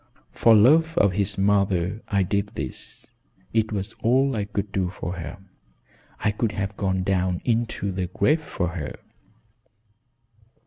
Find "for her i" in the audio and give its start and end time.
4.89-6.33